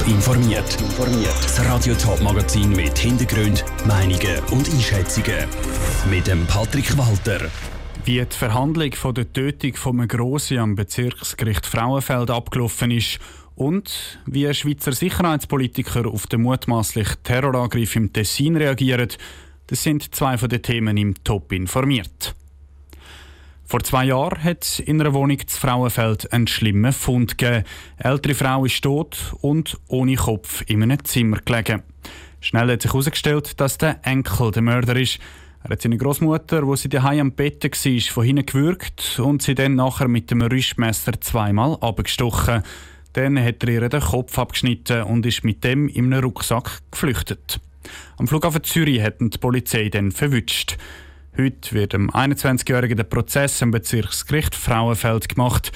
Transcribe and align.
Top 0.00 0.08
informiert. 0.08 0.76
Das 1.42 1.64
Radio 1.66 1.94
Top 1.94 2.20
Magazin 2.22 2.70
mit 2.70 2.96
Hintergrund, 2.98 3.64
Meinungen 3.86 4.38
und 4.50 4.68
Einschätzungen 4.70 5.46
mit 6.10 6.26
dem 6.26 6.46
Patrick 6.46 6.96
Walter. 6.96 7.50
Wie 8.04 8.24
die 8.24 8.36
Verhandlung 8.36 8.92
von 8.92 9.14
der 9.14 9.32
Tötung 9.32 9.74
von 9.74 10.08
Grossi 10.08 10.58
am 10.58 10.74
Bezirksgericht 10.74 11.66
Frauenfeld 11.66 12.30
abgelaufen 12.30 12.90
ist 12.90 13.18
und 13.56 14.20
wie 14.26 14.46
ein 14.46 14.54
Schweizer 14.54 14.92
Sicherheitspolitiker 14.92 16.06
auf 16.06 16.26
den 16.26 16.42
mutmaßlichen 16.42 17.22
Terrorangriff 17.22 17.96
im 17.96 18.12
Tessin 18.12 18.56
reagiert, 18.56 19.18
das 19.66 19.82
sind 19.82 20.14
zwei 20.14 20.38
von 20.38 20.48
den 20.48 20.62
Themen 20.62 20.96
im 20.96 21.14
Top 21.24 21.52
informiert. 21.52 22.34
Vor 23.70 23.84
zwei 23.84 24.06
Jahren 24.06 24.42
hat 24.42 24.64
es 24.64 24.80
in 24.80 25.00
einer 25.00 25.14
Wohnung 25.14 25.38
zu 25.46 25.60
Frauenfeld 25.60 26.32
einen 26.32 26.48
schlimmen 26.48 26.92
Fund 26.92 27.38
gegeben. 27.38 27.64
Eine 27.98 28.14
ältere 28.14 28.34
Frau 28.34 28.64
ist 28.64 28.82
tot 28.82 29.32
und 29.42 29.78
ohne 29.86 30.16
Kopf 30.16 30.64
in 30.66 30.82
einem 30.82 31.04
Zimmer 31.04 31.38
gelegen. 31.44 31.84
Schnell 32.40 32.68
hat 32.72 32.82
sich 32.82 32.92
herausgestellt, 32.92 33.60
dass 33.60 33.78
der 33.78 34.00
Enkel 34.02 34.50
der 34.50 34.62
Mörder 34.62 34.96
ist. 34.96 35.20
Er 35.62 35.70
hat 35.70 35.82
seine 35.82 35.98
Großmutter, 35.98 36.66
wo 36.66 36.74
sie 36.74 36.88
daheim 36.88 37.20
am 37.20 37.30
Bett 37.30 37.62
war, 37.62 38.12
von 38.12 38.24
hinten 38.24 38.46
gewürgt 38.46 39.20
und 39.20 39.40
sie 39.40 39.54
dann 39.54 39.76
nachher 39.76 40.08
mit 40.08 40.32
dem 40.32 40.42
Rüstmesser 40.42 41.20
zweimal 41.20 41.78
abgestochen. 41.80 42.64
Dann 43.12 43.38
hat 43.38 43.62
er 43.62 43.68
ihr 43.68 43.88
den 43.88 44.00
Kopf 44.00 44.36
abgeschnitten 44.36 45.04
und 45.04 45.24
ist 45.26 45.44
mit 45.44 45.62
dem 45.62 45.86
in 45.86 46.12
einem 46.12 46.24
Rucksack 46.24 46.80
geflüchtet. 46.90 47.60
Am 48.16 48.26
Flughafen 48.26 48.64
Zürich 48.64 49.00
hat 49.00 49.20
die 49.20 49.38
Polizei 49.38 49.90
dann 49.90 50.10
verwünscht. 50.10 50.76
Heute 51.36 51.72
wird 51.72 51.92
dem 51.92 52.10
21-Jährigen 52.10 52.96
der 52.96 53.04
Prozess 53.04 53.62
am 53.62 53.70
Bezirksgericht 53.70 54.54
Frauenfeld 54.54 55.28
gemacht. 55.28 55.70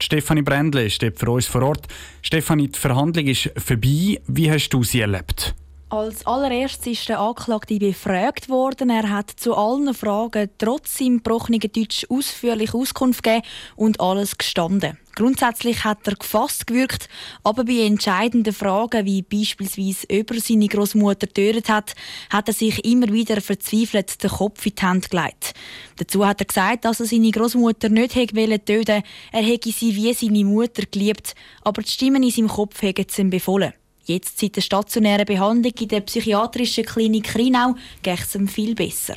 Stefanie 0.00 0.42
Brändle 0.42 0.88
steht 0.88 1.18
für 1.18 1.30
uns 1.30 1.46
vor 1.46 1.62
Ort. 1.62 1.88
Stefanie, 2.22 2.68
die 2.68 2.78
Verhandlung 2.78 3.26
ist 3.26 3.50
vorbei. 3.56 4.20
Wie 4.26 4.50
hast 4.50 4.70
du 4.70 4.82
sie 4.82 5.00
erlebt? 5.00 5.54
Als 5.94 6.26
allererstes 6.26 6.88
ist 6.88 7.08
der 7.08 7.20
Anklagte 7.20 7.78
befragt 7.78 8.48
worden. 8.48 8.90
Er 8.90 9.10
hat 9.10 9.30
zu 9.30 9.54
allen 9.54 9.94
Fragen 9.94 10.50
trotz 10.58 10.98
seinem 10.98 11.18
gebrochenen 11.18 11.60
Deutsch 11.60 12.04
ausführlich 12.08 12.74
Auskunft 12.74 13.22
gegeben 13.22 13.46
und 13.76 14.00
alles 14.00 14.36
gestanden. 14.36 14.98
Grundsätzlich 15.14 15.84
hat 15.84 16.04
er 16.08 16.16
gefasst 16.16 16.66
gewirkt, 16.66 17.08
aber 17.44 17.62
bei 17.62 17.86
entscheidenden 17.86 18.52
Fragen, 18.52 19.06
wie 19.06 19.22
beispielsweise 19.22 20.08
ob 20.10 20.32
er 20.32 20.40
seine 20.40 20.66
Großmutter 20.66 21.28
getötet 21.28 21.68
hat, 21.68 21.94
hat 22.28 22.48
er 22.48 22.54
sich 22.54 22.84
immer 22.84 23.12
wieder 23.12 23.40
verzweifelt 23.40 24.20
den 24.20 24.30
Kopf 24.30 24.66
in 24.66 24.74
die 24.74 24.82
Hand 24.82 25.10
gelegt. 25.12 25.54
Dazu 25.94 26.26
hat 26.26 26.40
er 26.40 26.46
gesagt, 26.46 26.86
dass 26.86 26.98
er 26.98 27.06
seine 27.06 27.30
Großmutter 27.30 27.88
nicht 27.88 28.16
hätte 28.16 28.64
töten 28.64 29.04
Er 29.30 29.42
hätte 29.44 29.70
sie 29.70 29.94
wie 29.94 30.12
seine 30.12 30.44
Mutter 30.44 30.82
geliebt, 30.90 31.36
aber 31.62 31.82
die 31.82 31.90
Stimmen 31.92 32.24
in 32.24 32.32
seinem 32.32 32.48
Kopf 32.48 32.82
hätten 32.82 33.06
es 33.08 33.16
ihm 33.16 33.30
befohlen. 33.30 33.74
Jetzt 34.06 34.38
seit 34.38 34.56
der 34.56 34.60
stationären 34.60 35.24
Behandlung 35.24 35.72
in 35.80 35.88
der 35.88 36.00
psychiatrischen 36.00 36.84
Klinik 36.84 37.34
Rhinau 37.34 37.74
geht 38.02 38.20
es 38.20 38.34
ihm 38.34 38.48
viel 38.48 38.74
besser. 38.74 39.14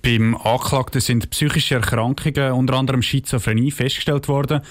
Beim 0.00 0.34
Anklagten 0.36 1.00
sind 1.00 1.30
psychische 1.30 1.76
Erkrankungen, 1.76 2.52
unter 2.52 2.74
anderem 2.74 3.02
Schizophrenie, 3.02 3.70
festgestellt 3.70 4.28
worden. 4.28 4.62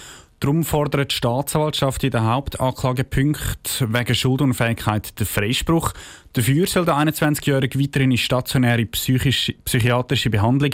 Darum 0.41 0.63
fordert 0.63 1.11
die 1.11 1.15
Staatsanwaltschaft 1.15 2.03
in 2.03 2.09
den 2.09 2.23
Hauptanklagepunkten 2.23 3.93
wegen 3.93 4.15
Schuldunfähigkeit 4.15 5.19
den 5.19 5.27
Freispruch. 5.27 5.93
Dafür 6.33 6.65
soll 6.65 6.85
der 6.85 6.95
21-Jährige 6.95 7.79
weiterhin 7.79 8.09
in 8.09 8.17
stationäre 8.17 8.85
psychiatrische 8.85 10.31
Behandlung 10.31 10.71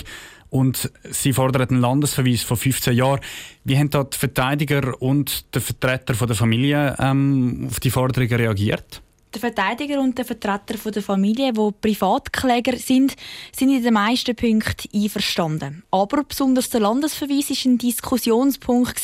und 0.49 0.91
sie 1.09 1.33
fordern 1.33 1.69
einen 1.69 1.81
Landesverweis 1.81 2.43
von 2.43 2.57
15 2.57 2.95
Jahren. 2.95 3.19
Wie 3.63 3.77
haben 3.77 3.89
dort 3.89 4.15
die 4.15 4.19
Verteidiger 4.19 5.01
und 5.01 5.53
der 5.53 5.61
Vertreter 5.61 6.13
der 6.13 6.35
Familie 6.35 6.95
ähm, 6.99 7.67
auf 7.69 7.79
die 7.79 7.91
Forderungen 7.91 8.33
reagiert? 8.33 9.01
Der 9.37 9.53
Verteidiger 9.53 10.01
und 10.01 10.17
der 10.17 10.25
Vertreter 10.25 10.89
der 10.89 11.03
Familie, 11.03 11.53
die 11.53 11.71
Privatkläger 11.79 12.75
sind, 12.75 13.13
sind 13.55 13.69
in 13.69 13.83
den 13.83 13.93
meisten 13.93 14.35
Punkten 14.35 14.89
einverstanden. 14.91 15.83
Aber 15.91 16.23
besonders 16.23 16.71
der 16.71 16.79
Landesverweis 16.79 17.51
war 17.51 17.71
ein 17.71 17.77
Diskussionspunkt. 17.77 18.99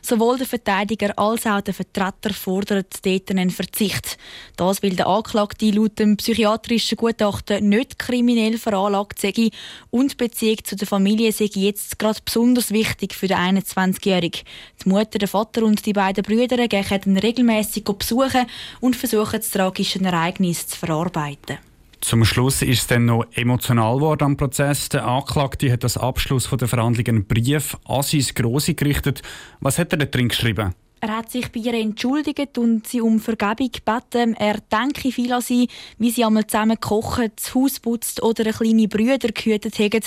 Sowohl 0.00 0.38
der 0.38 0.46
Verteidiger 0.46 1.18
als 1.18 1.46
auch 1.46 1.62
der 1.62 1.74
Vertreter 1.74 2.32
fordern 2.32 2.84
dort 3.04 3.30
einen 3.32 3.50
Verzicht. 3.50 4.18
Das, 4.54 4.84
weil 4.84 4.94
der 4.94 5.08
Anklagte 5.08 5.72
laut 5.72 5.98
dem 5.98 6.16
psychiatrischen 6.16 6.96
Gutachten 6.96 7.68
nicht 7.68 7.98
kriminell 7.98 8.58
veranlagt 8.58 9.20
sei 9.20 9.50
und 9.90 10.12
die 10.12 10.16
Beziehung 10.16 10.58
zu 10.62 10.76
der 10.76 10.86
Familie 10.86 11.32
sei 11.32 11.50
jetzt 11.54 11.98
gerade 11.98 12.20
besonders 12.24 12.70
wichtig 12.70 13.14
für 13.14 13.26
den 13.26 13.38
21-Jährigen. 13.38 14.42
Die 14.84 14.88
Mutter, 14.88 15.18
der 15.18 15.26
Vater 15.26 15.64
und 15.64 15.84
die 15.84 15.92
beiden 15.92 16.22
Brüder 16.22 16.68
gehen 16.68 17.02
ihn 17.04 17.18
regelmäßig 17.18 17.82
besuchen 17.82 18.46
und 18.80 18.94
versuchen, 18.94 19.40
das 19.40 19.50
tragischen 19.72 20.04
Ereignis 20.04 20.66
zu 20.66 20.78
verarbeiten. 20.78 21.58
Zum 22.00 22.24
Schluss 22.24 22.62
ist 22.62 22.80
es 22.80 22.86
dann 22.88 23.06
noch 23.06 23.24
emotional 23.32 23.96
geworden 23.96 24.24
am 24.24 24.36
Prozess. 24.36 24.88
Der 24.88 25.06
Anklagte 25.06 25.72
hat 25.72 25.84
als 25.84 25.96
Abschluss 25.96 26.50
der 26.50 26.68
Verhandlungen 26.68 27.08
einen 27.08 27.26
Brief 27.26 27.76
an 27.86 28.02
sein 28.02 28.26
Grosse 28.34 28.74
gerichtet. 28.74 29.22
Was 29.60 29.78
hat 29.78 29.92
er 29.92 29.98
da 29.98 30.04
drin 30.06 30.28
geschrieben? 30.28 30.74
Er 31.00 31.16
hat 31.16 31.30
sich 31.30 31.50
bei 31.50 31.60
ihr 31.60 31.74
entschuldigt 31.74 32.58
und 32.58 32.86
sie 32.86 33.00
um 33.00 33.18
Vergebung 33.18 33.70
gebeten. 33.72 34.34
Er 34.34 34.58
denke 34.60 35.10
viel 35.10 35.32
an 35.32 35.40
sie, 35.40 35.68
wie 35.98 36.10
sie 36.10 36.24
einmal 36.24 36.46
zusammen 36.46 36.78
kochen, 36.78 37.30
das 37.34 37.54
Haus 37.54 37.80
putzt 37.80 38.22
oder 38.22 38.44
eine 38.44 38.52
kleine 38.52 38.88
Brüder 38.88 39.28
gehütet 39.28 39.78
haben. 39.78 40.00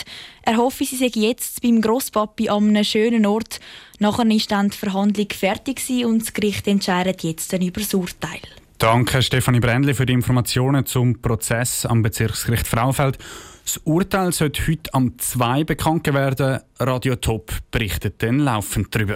Er 0.44 0.58
hoffe, 0.58 0.86
sie 0.86 0.96
sei 0.96 1.12
jetzt 1.14 1.62
beim 1.62 1.82
Grosspapi 1.82 2.50
an 2.50 2.70
einem 2.70 2.84
schönen 2.84 3.26
Ort. 3.26 3.60
Nachher 4.00 4.30
ist 4.32 4.52
dann 4.52 4.70
die 4.70 4.78
Verhandlung 4.78 5.28
fertig 5.34 5.82
und 6.06 6.22
das 6.22 6.34
Gericht 6.34 6.68
entscheidet 6.68 7.24
jetzt 7.24 7.52
dann 7.52 7.62
über 7.62 7.82
das 7.82 7.94
Urteil. 7.94 8.42
Danke 8.78 9.22
Stefanie 9.22 9.62
Brändli 9.62 9.94
für 9.94 10.06
die 10.06 10.12
Informationen 10.12 10.86
zum 10.86 11.22
Prozess 11.22 11.86
am 11.86 12.02
Bezirksgericht 12.02 12.68
Frauenfeld. 12.68 13.18
Das 13.64 13.78
Urteil 13.86 14.34
sollte 14.34 14.68
heute 14.68 14.94
am 14.94 15.18
2 15.18 15.64
bekannt 15.64 16.14
werden. 16.14 16.60
Radio 16.78 17.16
Top 17.16 17.54
berichtet 17.72 18.22
dann 18.22 18.40
laufend 18.40 18.94
darüber. 18.94 19.16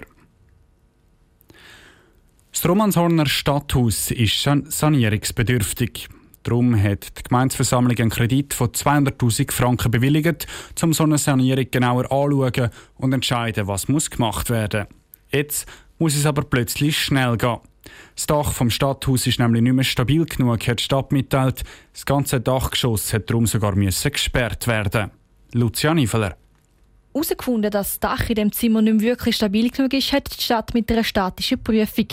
Das 2.53 2.65
Romanshorner 2.65 3.25
Stadthaus 3.25 4.11
ist 4.11 4.41
sanierungsbedürftig. 4.41 6.07
Darum 6.43 6.81
hat 6.81 7.19
die 7.19 7.23
Gemeinsversammlung 7.23 7.97
einen 7.97 8.09
Kredit 8.11 8.53
von 8.53 8.69
200.000 8.69 9.51
Franken 9.51 9.91
bewilligt, 9.91 10.47
um 10.81 10.93
so 10.93 11.03
eine 11.03 11.17
Sanierung 11.17 11.69
genauer 11.69 12.09
anzuschauen 12.09 12.69
und 12.95 13.11
entscheiden, 13.11 13.67
was 13.67 13.87
gemacht 13.87 14.49
werden 14.49 14.87
muss. 14.87 14.97
Jetzt 15.31 15.67
muss 15.97 16.15
es 16.15 16.25
aber 16.25 16.43
plötzlich 16.43 16.97
schnell 16.97 17.35
gehen. 17.35 17.59
Das 18.15 18.27
Dach 18.27 18.51
vom 18.51 18.69
Stadthaus 18.69 19.27
ist 19.27 19.39
nämlich 19.39 19.61
nicht 19.61 19.73
mehr 19.73 19.83
stabil 19.83 20.25
genug, 20.25 20.67
hat 20.67 20.79
die 20.79 20.83
Stadt 20.83 21.11
mitteilt. 21.11 21.63
Das 21.93 22.05
ganze 22.05 22.41
Dachgeschoss 22.41 23.13
hat 23.13 23.29
darum 23.29 23.47
sogar 23.47 23.75
müssen 23.75 24.11
gesperrt 24.11 24.67
werden. 24.67 25.11
Lucian 25.53 25.97
Ifeler. 25.97 26.35
Herausgefunden, 27.13 27.71
dass 27.71 27.99
das 27.99 27.99
Dach 27.99 28.29
in 28.29 28.35
dem 28.35 28.51
Zimmer 28.51 28.81
nicht 28.81 29.01
mehr 29.01 29.11
wirklich 29.11 29.35
stabil 29.35 29.69
genug 29.69 29.93
ist, 29.93 30.13
hat 30.13 30.29
die 30.37 30.41
Stadt 30.41 30.73
mit 30.73 30.91
einer 30.91 31.03
statischen 31.03 31.61
Prüfung. 31.63 32.07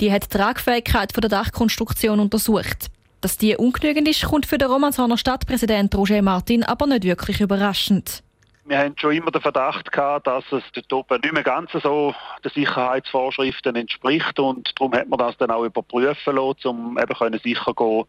Die 0.00 0.10
hat 0.10 0.24
die 0.24 0.38
Tragfähigkeit 0.38 1.14
der 1.14 1.28
Dachkonstruktion 1.28 2.20
untersucht. 2.20 2.90
Dass 3.20 3.36
die 3.36 3.56
ungenügend 3.56 4.08
ist, 4.08 4.22
kommt 4.24 4.46
für 4.46 4.56
den 4.56 4.70
Romanshorner 4.70 5.18
Stadtpräsident 5.18 5.94
Roger 5.94 6.22
Martin 6.22 6.62
aber 6.62 6.86
nicht 6.86 7.04
wirklich 7.04 7.40
überraschend. 7.40 8.22
Wir 8.64 8.78
haben 8.78 8.94
schon 8.98 9.12
immer 9.12 9.30
den 9.30 9.40
Verdacht 9.40 9.90
gehabt, 9.90 10.26
dass 10.26 10.44
es 10.52 10.62
dort 10.74 10.92
oben 10.92 11.20
nicht 11.22 11.32
mehr 11.32 11.42
ganz 11.42 11.70
so 11.72 12.14
den 12.44 12.50
Sicherheitsvorschriften 12.52 13.74
entspricht 13.74 14.38
und 14.38 14.70
darum 14.78 14.92
hat 14.92 15.08
man 15.08 15.18
das 15.18 15.36
dann 15.38 15.50
auch 15.50 15.64
überprüfen 15.64 16.36
lassen, 16.36 16.66
um 16.68 16.98
eben 16.98 17.38
sicher 17.42 17.74
gehen, 17.74 18.04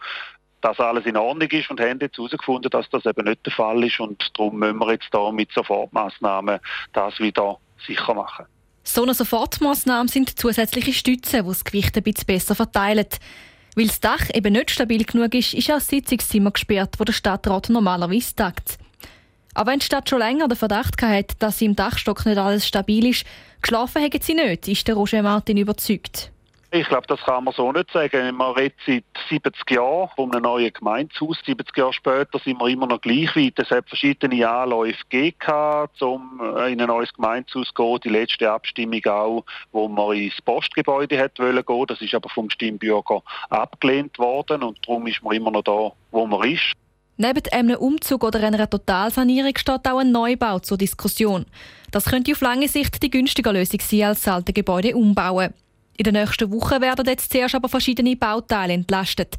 dass 0.59 0.79
alles 0.79 1.05
in 1.05 1.17
Ordnung 1.17 1.49
ist 1.49 1.69
und 1.69 1.79
haben 1.79 1.99
jetzt 1.99 2.17
herausgefunden, 2.17 2.69
dass 2.69 2.89
das 2.89 3.05
eben 3.05 3.25
nicht 3.25 3.45
der 3.45 3.53
Fall 3.53 3.83
ist 3.83 3.99
und 3.99 4.29
darum 4.37 4.59
müssen 4.59 4.77
wir 4.77 4.91
jetzt 4.91 5.07
da 5.11 5.31
mit 5.31 5.51
Sofortmaßnahmen 5.53 6.59
das 6.93 7.19
wieder 7.19 7.57
sicher 7.87 8.13
machen. 8.13 8.45
So 8.83 9.03
eine 9.03 9.13
Sofortmaßnahme 9.13 10.09
sind 10.09 10.37
zusätzliche 10.37 10.93
Stützen, 10.93 11.43
die 11.43 11.47
das 11.47 11.63
Gewicht 11.63 11.95
ein 11.95 12.03
bisschen 12.03 12.25
besser 12.25 12.55
verteilen. 12.55 13.07
Weil 13.75 13.87
das 13.87 14.01
Dach 14.01 14.29
eben 14.33 14.53
nicht 14.53 14.71
stabil 14.71 15.05
genug 15.05 15.33
ist, 15.33 15.53
ist 15.53 15.69
auch 15.69 15.75
das 15.75 15.87
Sitzungszimmer 15.87 16.51
gesperrt, 16.51 16.95
wo 16.97 17.03
der 17.03 17.13
Stadtrat 17.13 17.69
normalerweise 17.69 18.35
tagt. 18.35 18.80
Aber 19.53 19.71
wenn 19.71 19.79
die 19.79 19.85
Stadt 19.85 20.09
schon 20.09 20.19
länger 20.19 20.47
den 20.47 20.57
Verdacht 20.57 21.01
hatte, 21.01 21.35
dass 21.39 21.61
im 21.61 21.75
Dachstock 21.75 22.25
nicht 22.25 22.37
alles 22.37 22.67
stabil 22.67 23.07
ist, 23.07 23.25
geschlafen 23.61 24.01
hätten 24.01 24.21
sie 24.21 24.33
nicht, 24.33 24.67
ist 24.67 24.87
der 24.87 24.95
Roger 24.95 25.21
Martin 25.21 25.57
überzeugt. 25.57 26.31
Ich 26.73 26.87
glaube, 26.87 27.05
das 27.07 27.19
kann 27.19 27.43
man 27.43 27.53
so 27.53 27.69
nicht 27.73 27.91
sagen. 27.91 28.33
Man 28.33 28.53
redet 28.53 28.77
seit 28.87 29.03
70 29.27 29.71
Jahren 29.71 30.09
von 30.15 30.31
einem 30.31 30.43
neuen 30.43 30.71
Gemeindehaus. 30.71 31.37
70 31.45 31.75
Jahre 31.75 31.91
später 31.91 32.39
sind 32.39 32.61
wir 32.61 32.69
immer 32.69 32.87
noch 32.87 33.01
gleich 33.01 33.35
weit. 33.35 33.59
Es 33.59 33.71
hat 33.71 33.89
verschiedene 33.89 34.49
Anläufe 34.49 35.03
gegeben, 35.09 35.89
um 35.99 36.39
in 36.69 36.79
ein 36.79 36.87
neues 36.87 37.11
Gemeindehaus 37.13 37.67
zu 37.67 37.73
gehen. 37.73 37.99
Die 38.05 38.09
letzte 38.09 38.49
Abstimmung 38.49 39.05
auch, 39.05 39.43
wo 39.73 39.89
man 39.89 40.15
ins 40.15 40.41
Postgebäude 40.41 41.17
hätte 41.17 41.43
wollen 41.43 41.65
gehen. 41.65 41.85
Das 41.87 42.01
ist 42.01 42.15
aber 42.15 42.29
vom 42.29 42.49
Stimmbürger 42.49 43.21
abgelehnt 43.49 44.17
worden 44.17 44.63
und 44.63 44.79
darum 44.87 45.05
ist 45.07 45.21
man 45.21 45.35
immer 45.35 45.51
noch 45.51 45.63
da, 45.63 45.91
wo 46.11 46.25
man 46.25 46.49
ist. 46.49 46.71
Neben 47.21 47.43
einem 47.51 47.77
Umzug 47.77 48.23
oder 48.23 48.41
einer 48.41 48.67
Totalsanierung 48.67 49.55
steht 49.55 49.87
auch 49.87 49.99
ein 49.99 50.11
Neubau 50.11 50.57
zur 50.57 50.79
Diskussion. 50.79 51.45
Das 51.91 52.05
könnte 52.05 52.31
auf 52.31 52.41
lange 52.41 52.67
Sicht 52.67 53.03
die 53.03 53.11
günstige 53.11 53.51
Lösung 53.51 53.79
sein, 53.79 54.01
als 54.05 54.23
das 54.23 54.33
alte 54.33 54.53
Gebäude 54.53 54.95
umbauen. 54.95 55.53
In 55.97 56.03
den 56.05 56.15
nächsten 56.15 56.51
Wochen 56.51 56.81
werden 56.81 57.05
jetzt 57.05 57.31
zuerst 57.31 57.53
aber 57.53 57.69
verschiedene 57.69 58.15
Bauteile 58.15 58.73
entlastet. 58.73 59.35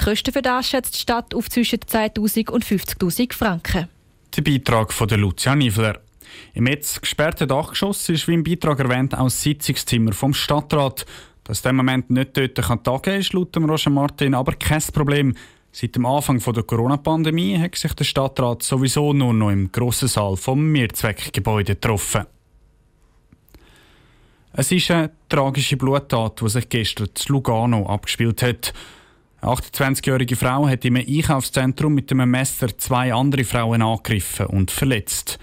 Die 0.00 0.04
Kosten 0.06 0.32
für 0.32 0.40
das 0.40 0.70
schätzt 0.70 0.94
die 0.94 1.00
Stadt 1.00 1.34
auf 1.34 1.50
zwischen 1.50 1.80
10.000 1.80 2.48
und 2.48 2.64
50.000 2.64 3.34
Franken. 3.34 3.88
Der 4.34 4.42
Beitrag 4.42 4.90
von 4.90 5.06
Lucia 5.06 5.54
Niveler. 5.54 6.00
Im 6.54 6.66
jetzt 6.66 7.02
gesperrten 7.02 7.48
Dachgeschoss 7.48 8.08
ist, 8.08 8.28
wie 8.28 8.34
im 8.34 8.44
Beitrag 8.44 8.78
erwähnt, 8.78 9.14
auch 9.14 9.24
das 9.24 9.42
Sitzungszimmer 9.42 10.12
vom 10.12 10.32
Stadtrat. 10.32 11.04
Dass 11.44 11.60
der 11.60 11.74
Moment 11.74 12.08
nicht 12.08 12.34
dort 12.34 12.56
kann 12.56 12.82
tagen 12.82 13.20
ist, 13.20 13.34
laut 13.34 13.54
Roger 13.58 13.90
Martin 13.90 14.34
aber 14.34 14.54
kein 14.54 14.80
Problem. 14.92 15.34
Seit 15.78 15.94
dem 15.94 16.06
Anfang 16.06 16.38
der 16.38 16.62
Corona-Pandemie 16.62 17.58
hat 17.58 17.74
sich 17.76 17.92
der 17.92 18.04
Stadtrat 18.04 18.62
sowieso 18.62 19.12
nur 19.12 19.34
noch 19.34 19.50
im 19.50 19.70
grossen 19.70 20.08
Saal 20.08 20.38
vom 20.38 20.72
Mehrzweckgebäude 20.72 21.74
getroffen. 21.74 22.24
Es 24.54 24.72
ist 24.72 24.90
eine 24.90 25.10
tragische 25.28 25.76
Bluttat, 25.76 26.40
die 26.40 26.48
sich 26.48 26.70
gestern 26.70 27.10
zu 27.12 27.30
Lugano 27.30 27.86
abgespielt 27.90 28.40
hat. 28.42 28.72
Eine 29.42 29.52
28-jährige 29.52 30.34
Frau 30.34 30.66
hat 30.66 30.82
im 30.86 30.96
Einkaufszentrum 30.96 31.92
mit 31.92 32.10
einem 32.10 32.30
Messer 32.30 32.68
zwei 32.78 33.12
andere 33.12 33.44
Frauen 33.44 33.82
angegriffen 33.82 34.46
und 34.46 34.70
verletzt. 34.70 35.38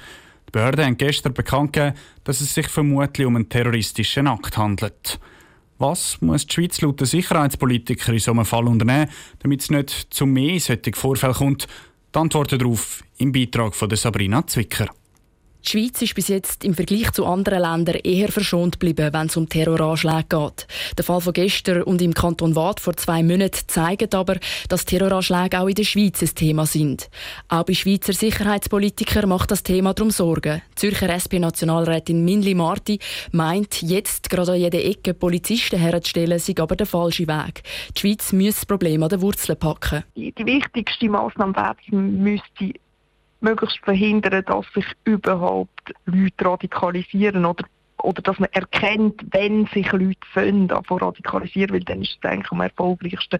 Die 0.47 0.51
Behörden 0.51 0.83
haben 0.83 0.97
gestern 0.97 1.35
bekannt 1.35 1.73
gegeben, 1.73 1.95
dass 2.23 2.41
es 2.41 2.55
sich 2.55 2.67
vermutlich 2.69 3.27
um 3.27 3.35
einen 3.35 3.49
terroristischen 3.49 4.25
Akt 4.25 4.57
handelt. 4.57 5.19
Was 5.77 6.21
muss 6.21 6.45
die 6.47 6.53
Schweiz 6.53 6.81
laut 6.81 6.99
den 6.99 7.07
Sicherheitspolitiker 7.07 8.13
in 8.13 8.19
so 8.19 8.31
einem 8.31 8.45
Fall 8.45 8.67
unternehmen, 8.67 9.09
damit 9.39 9.61
es 9.61 9.69
nicht 9.69 10.07
zu 10.09 10.25
mehr 10.25 10.59
solchen 10.59 10.93
Vorfällen 10.93 11.35
kommt? 11.35 11.67
Die 12.13 12.19
Antworten 12.19 12.59
darauf 12.59 13.03
im 13.17 13.31
Beitrag 13.31 13.75
von 13.75 13.89
Sabrina 13.95 14.45
Zwicker. 14.45 14.87
Die 15.65 15.69
Schweiz 15.69 16.01
ist 16.01 16.13
bis 16.13 16.27
jetzt 16.27 16.65
im 16.65 16.73
Vergleich 16.73 17.11
zu 17.11 17.25
anderen 17.25 17.61
Ländern 17.61 17.95
eher 18.03 18.29
verschont 18.29 18.79
geblieben, 18.79 19.13
wenn 19.13 19.27
es 19.27 19.37
um 19.37 19.47
Terroranschläge 19.47 20.25
geht. 20.27 20.67
Der 20.97 21.05
Fall 21.05 21.21
von 21.21 21.31
gestern 21.31 21.83
und 21.83 22.01
im 22.01 22.13
Kanton 22.13 22.55
Waadt 22.55 22.81
vor 22.81 22.97
zwei 22.97 23.23
Monaten 23.23 23.61
zeigt 23.67 24.13
aber, 24.13 24.37
dass 24.67 24.83
Terroranschläge 24.83 25.59
auch 25.61 25.67
in 25.67 25.75
der 25.75 25.85
Schweiz 25.85 26.21
ein 26.21 26.35
Thema 26.35 26.65
sind. 26.65 27.09
Auch 27.47 27.63
bei 27.63 27.73
Schweizer 27.73 28.11
Sicherheitspolitikern 28.11 29.29
macht 29.29 29.51
das 29.51 29.63
Thema 29.63 29.93
darum 29.93 30.11
Sorgen. 30.11 30.61
Die 30.71 30.75
Zürcher 30.75 31.09
SP-Nationalrätin 31.09 32.25
Minli 32.25 32.55
Marti 32.55 32.99
meint, 33.31 33.81
jetzt 33.81 34.29
gerade 34.29 34.51
an 34.51 34.59
jeder 34.59 34.83
Ecke 34.83 35.13
Polizisten 35.13 35.79
herzustellen, 35.79 36.39
sei 36.39 36.55
aber 36.59 36.75
der 36.75 36.87
falsche 36.87 37.27
Weg. 37.27 37.63
Die 37.95 38.01
Schweiz 38.01 38.33
müsse 38.33 38.59
das 38.59 38.65
Problem 38.65 39.01
an 39.01 39.09
den 39.09 39.21
Wurzeln 39.21 39.57
packen. 39.57 40.03
Die 40.15 40.33
wichtigste 40.37 41.07
Massnahme 41.07 41.55
müsste 41.89 42.73
möglichst 43.43 43.79
verhindern, 43.79 44.43
dass 44.45 44.65
sich 44.73 44.85
überhaupt 45.03 45.93
Leute 46.05 46.45
radikalisieren 46.45 47.45
oder 47.45 47.65
oder 48.01 48.21
dass 48.21 48.37
man 48.37 48.49
erkennt, 48.51 49.23
wenn 49.31 49.65
sich 49.67 49.89
Leute 49.93 50.19
finden, 50.33 50.83
von 50.83 50.99
radikalisieren, 50.99 51.73
weil 51.73 51.83
dann 51.85 52.01
ist 52.01 52.17
es 52.21 52.29
eigentlich 52.29 52.51
am 52.51 52.59
erfolgreichsten, 52.59 53.39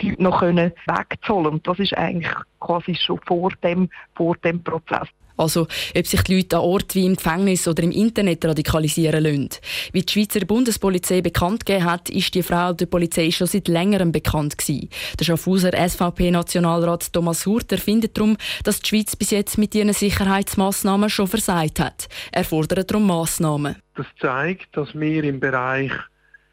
die 0.00 0.10
Leute 0.10 0.22
noch 0.22 0.42
wegzuholen. 0.42 1.54
Und 1.54 1.66
das 1.66 1.78
ist 1.78 1.96
eigentlich 1.96 2.32
quasi 2.58 2.96
schon 2.96 3.20
vor 3.24 3.52
dem, 3.62 3.88
vor 4.14 4.36
dem 4.38 4.64
Prozess. 4.64 5.06
Also, 5.40 5.66
ob 5.96 6.06
sich 6.06 6.22
die 6.22 6.36
Leute 6.36 6.56
an 6.56 6.62
Ort 6.62 6.94
wie 6.94 7.06
im 7.06 7.16
Gefängnis 7.16 7.66
oder 7.66 7.82
im 7.82 7.90
Internet 7.90 8.44
radikalisieren 8.44 9.24
lassen. 9.24 9.48
Wie 9.92 10.02
die 10.02 10.12
Schweizer 10.12 10.44
Bundespolizei 10.44 11.22
bekannt 11.22 11.64
gegeben 11.64 11.84
hat, 11.86 12.10
ist 12.10 12.34
die 12.34 12.42
Frau 12.42 12.72
der 12.72 12.86
Polizei 12.86 13.30
schon 13.30 13.46
seit 13.46 13.68
längerem 13.68 14.12
bekannt 14.12 14.58
gewesen. 14.58 14.90
Der 15.18 15.24
Schaffhauser 15.24 15.72
SVP-Nationalrat 15.72 17.12
Thomas 17.12 17.46
Hurter 17.46 17.78
findet 17.78 18.16
darum, 18.18 18.36
dass 18.64 18.80
die 18.80 18.88
Schweiz 18.88 19.16
bis 19.16 19.30
jetzt 19.30 19.56
mit 19.56 19.74
ihren 19.74 19.92
Sicherheitsmaßnahmen 19.92 21.08
schon 21.08 21.26
versagt 21.26 21.80
hat. 21.80 22.08
Er 22.32 22.44
fordert 22.44 22.90
darum 22.90 23.06
Massnahmen. 23.06 23.76
Das 23.94 24.06
zeigt, 24.20 24.76
dass 24.76 24.94
wir 24.94 25.24
im 25.24 25.40
Bereich 25.40 25.92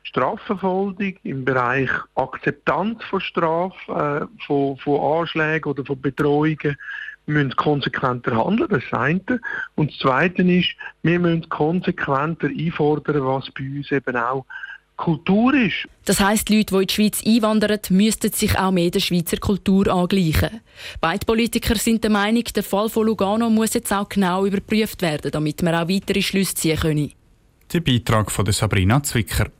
Strafverfolgung, 0.07 1.15
im 1.23 1.43
Bereich 1.43 1.89
Akzeptanz 2.15 3.03
von 3.05 3.19
Strafen, 3.19 3.95
äh, 3.95 4.25
von, 4.45 4.77
von 4.77 5.19
Anschlägen 5.19 5.69
oder 5.69 5.85
von 5.85 6.01
Betreuungen 6.01 6.77
müssen 7.25 7.55
konsequenter 7.57 8.37
handeln, 8.37 8.69
das 8.69 8.83
ist 8.83 8.91
das 8.93 8.99
eine. 8.99 9.41
Und 9.75 9.91
das 9.91 9.99
Zweite 9.99 10.43
ist, 10.43 10.69
wir 11.03 11.19
müssen 11.19 11.49
konsequenter 11.49 12.47
einfordern, 12.47 13.25
was 13.25 13.51
bei 13.51 13.65
uns 13.65 13.91
eben 13.91 14.15
auch 14.15 14.45
Kultur 14.95 15.53
ist. 15.53 15.87
Das 16.05 16.21
heisst, 16.21 16.49
Leute, 16.49 16.73
die 16.73 16.81
in 16.81 16.87
die 16.87 16.93
Schweiz 16.93 17.23
einwandern, 17.25 17.79
müssten 17.89 18.31
sich 18.31 18.57
auch 18.57 18.71
mehr 18.71 18.89
der 18.89 19.01
Schweizer 19.01 19.37
Kultur 19.37 19.87
angleichen. 19.87 20.61
Beide 21.01 21.25
Politiker 21.25 21.75
sind 21.75 22.03
der 22.03 22.11
Meinung, 22.11 22.45
der 22.45 22.63
Fall 22.63 22.89
von 22.89 23.05
Lugano 23.05 23.49
muss 23.49 23.73
jetzt 23.73 23.91
auch 23.91 24.09
genau 24.09 24.45
überprüft 24.45 25.01
werden, 25.01 25.31
damit 25.31 25.61
wir 25.61 25.81
auch 25.81 25.89
weitere 25.89 26.21
Schlüsse 26.21 26.55
ziehen 26.55 26.79
können. 26.79 27.11
Der 27.73 27.81
Beitrag 27.81 28.31
von 28.31 28.49
Sabrina 28.51 29.03
Zwicker. 29.03 29.51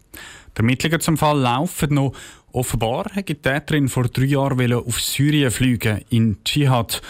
Die 0.58 0.62
Ermittlungen 0.62 1.00
zum 1.00 1.18
Fall 1.18 1.40
laufen 1.40 1.94
noch. 1.94 2.14
Offenbar 2.52 3.06
hat 3.14 3.30
die 3.30 3.36
Täterin 3.36 3.90
vor 3.90 4.06
drei 4.06 4.24
Jahren 4.24 4.74
auf 4.74 5.00
Syrien 5.00 5.52
fliegen 5.52 6.02
in 6.10 6.44
Dschihad. 6.44 7.02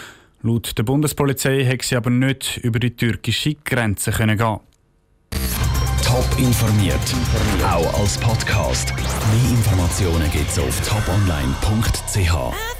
Laut 0.42 0.76
der 0.76 0.82
Bundespolizei 0.82 1.64
hat 1.64 1.82
sie 1.82 1.96
aber 1.96 2.10
nicht 2.10 2.58
über 2.58 2.78
die 2.78 2.94
türkische 2.94 3.54
Grenze 3.64 4.10
gehen. 4.10 4.38
Top 4.38 4.60
informiert, 6.38 6.94
auch 7.64 8.00
als 8.00 8.18
Podcast. 8.18 8.94
Mehr 8.94 9.50
Informationen 9.50 10.30
gibt 10.30 10.50
es 10.50 10.58
auf 10.58 10.80
toponline.ch. 10.86 12.77